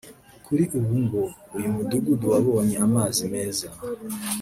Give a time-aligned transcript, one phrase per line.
[0.45, 1.21] Kuri ubu ngo
[1.57, 3.67] uyu mudugudu wabonye amazi meza